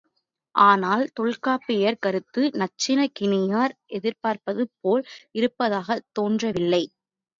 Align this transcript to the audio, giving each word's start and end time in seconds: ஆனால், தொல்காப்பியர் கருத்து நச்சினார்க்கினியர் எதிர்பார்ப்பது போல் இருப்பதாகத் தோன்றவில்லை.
ஆனால், 0.55 1.03
தொல்காப்பியர் 1.13 1.99
கருத்து 1.99 2.41
நச்சினார்க்கினியர் 2.53 3.75
எதிர்பார்ப்பது 3.91 4.65
போல் 4.79 5.05
இருப்பதாகத் 5.33 6.05
தோன்றவில்லை. 6.13 6.83